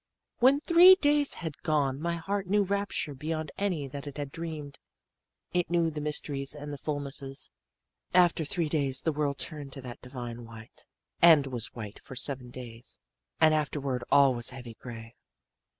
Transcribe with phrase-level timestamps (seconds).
[0.39, 4.79] "When three days had gone my heart knew rapture beyond any that it had dreamed.
[5.53, 7.51] It knew the mysteries and the fullnesses.
[8.11, 10.85] "After three days the world turned to that divine white,
[11.21, 12.97] and was white for seven days.
[13.39, 15.13] "And afterward all was heavy gray.